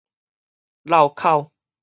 [0.81, 1.51] 落口